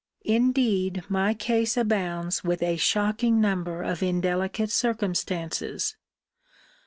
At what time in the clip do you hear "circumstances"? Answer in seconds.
4.71-5.95